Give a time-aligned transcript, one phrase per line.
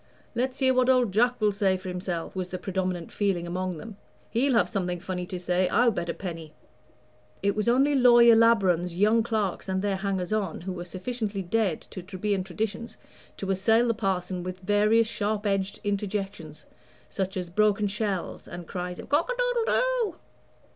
[0.33, 3.97] "Let's hear what old Jack will say for himself," was the predominant feeling among them;
[4.31, 6.53] "he'll have something funny to say, I'll bet a penny."
[7.43, 11.81] It was only Lawyer Labron's young clerks and their hangers on who were sufficiently dead
[11.91, 12.97] to Trebian traditions
[13.37, 16.65] to assail the parson with various sharp edged interjections,
[17.07, 20.15] such as broken shells, and cries of "Cock a doodle doo."